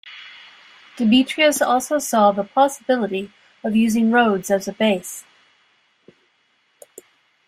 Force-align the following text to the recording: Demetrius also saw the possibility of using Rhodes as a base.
Demetrius 0.95 1.61
also 1.61 1.99
saw 1.99 2.31
the 2.31 2.43
possibility 2.43 3.31
of 3.63 3.75
using 3.75 4.09
Rhodes 4.09 4.49
as 4.49 4.67
a 4.67 4.73
base. 4.73 5.25